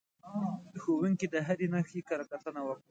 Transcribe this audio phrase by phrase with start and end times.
[0.81, 2.79] ښوونکي د هرې نښې کره کتنه وکړه.